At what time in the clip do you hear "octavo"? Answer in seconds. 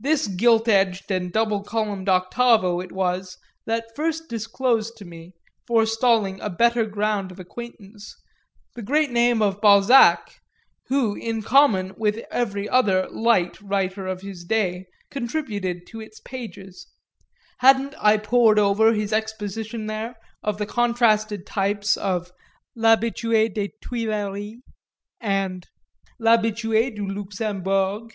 2.08-2.80